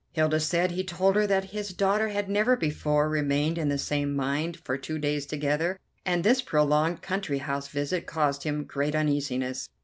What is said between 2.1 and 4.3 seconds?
never before remained in the same